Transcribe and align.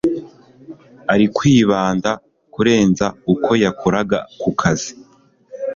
ari 1.13 1.25
kwibanda 1.35 2.11
kurenza 2.53 3.05
uko 3.33 3.51
yakoraga 3.63 4.17
kukazi 4.41 4.91